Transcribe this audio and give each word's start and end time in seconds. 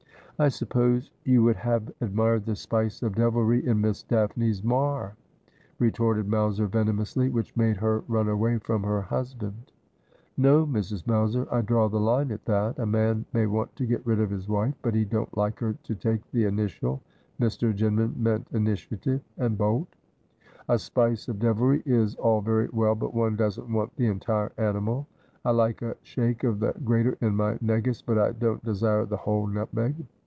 'I 0.41 0.49
suppose 0.49 1.11
you 1.23 1.43
would 1.43 1.57
have 1.57 1.91
admired 2.01 2.45
the 2.47 2.55
spice 2.55 3.03
of 3.03 3.13
devilry 3.13 3.63
in 3.67 3.79
Miss 3.79 4.01
Daphne's 4.01 4.63
mar,' 4.63 5.15
retorted 5.77 6.27
Mowser 6.27 6.65
venomously,' 6.65 7.29
which 7.29 7.55
made 7.55 7.77
her 7.77 8.03
run 8.07 8.27
away 8.27 8.57
from 8.57 8.81
her 8.81 9.03
husband.'' 9.03 9.71
No, 10.37 10.65
Mrs. 10.65 11.05
Mowser; 11.05 11.45
I 11.53 11.61
draw 11.61 11.89
the 11.89 11.99
line 11.99 12.31
at 12.31 12.43
that. 12.45 12.79
A 12.79 12.87
man 12.87 13.23
may 13.33 13.45
want 13.45 13.75
to 13.75 13.85
get 13.85 14.03
rid 14.03 14.19
of 14.19 14.31
his 14.31 14.49
wife, 14.49 14.73
but 14.81 14.95
he 14.95 15.05
don't 15.05 15.37
like 15.37 15.59
her 15.59 15.73
to 15.83 15.93
take 15.93 16.21
the 16.31 16.45
initial'— 16.45 17.03
Mr. 17.39 17.71
Jinman 17.71 18.17
meant 18.17 18.47
initiative 18.51 19.21
—'and 19.37 19.59
bolt. 19.59 19.95
A 20.67 20.79
spice 20.79 21.27
of 21.27 21.37
devilry 21.37 21.83
is 21.85 22.15
all 22.15 22.41
very 22.41 22.67
well, 22.73 22.95
but 22.95 23.13
one 23.13 23.35
doesn't 23.35 23.71
want 23.71 23.95
the 23.95 24.07
entire 24.07 24.51
animal. 24.57 25.05
I 25.45 25.51
like 25.51 25.83
a 25.83 25.97
shake 26.01 26.43
of 26.43 26.59
the 26.59 26.73
grater 26.83 27.15
in 27.21 27.35
my 27.35 27.59
negus, 27.61 28.01
but 28.01 28.17
I 28.17 28.31
don't 28.31 28.65
desire 28.65 29.05
the 29.05 29.17
whole 29.17 29.45
nutmeg. 29.45 29.97